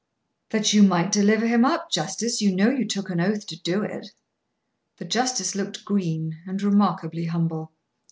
[0.49, 2.41] "That you might deliver him up, justice.
[2.41, 4.07] You know you took an oath to do it."
[4.97, 7.71] The justice looked green, and remarkably humble.